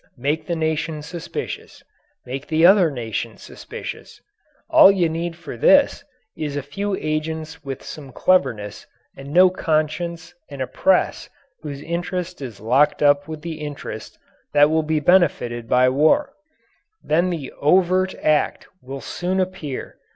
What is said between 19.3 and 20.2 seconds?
appear.